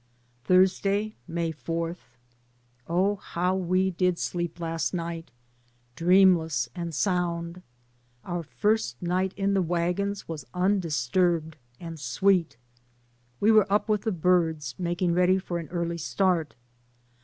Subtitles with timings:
[0.45, 1.95] Thursday, May 4.
[2.87, 5.29] Oh, how we did sleep last night,
[5.95, 7.61] dreamless and sound.
[8.25, 12.57] Our first night in the wagons was undisturbed and sweet.
[13.39, 16.55] We were up with the birds making ready for an early start.